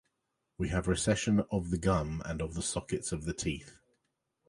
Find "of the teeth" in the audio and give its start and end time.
3.11-3.77